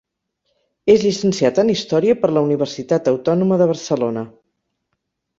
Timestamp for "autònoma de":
3.11-3.67